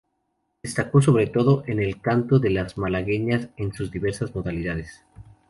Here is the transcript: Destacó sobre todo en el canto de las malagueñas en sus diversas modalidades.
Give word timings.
Destacó 0.63 0.99
sobre 0.99 1.27
todo 1.27 1.61
en 1.67 1.79
el 1.79 2.01
canto 2.01 2.39
de 2.39 2.49
las 2.49 2.75
malagueñas 2.75 3.49
en 3.55 3.71
sus 3.71 3.91
diversas 3.91 4.33
modalidades. 4.33 5.05